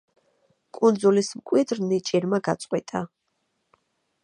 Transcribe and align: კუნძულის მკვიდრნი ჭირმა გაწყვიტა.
კუნძულის 0.77 1.29
მკვიდრნი 1.41 2.01
ჭირმა 2.11 2.41
გაწყვიტა. 2.49 3.05